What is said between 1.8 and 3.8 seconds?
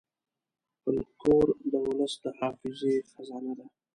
ولس د حافظې خزانه ده.